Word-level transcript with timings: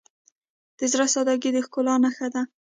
د 0.77 0.79
زړه 0.91 1.05
سادگی 1.13 1.49
د 1.53 1.57
ښکلا 1.65 1.95
نښه 2.03 2.27
ده. 2.33 2.41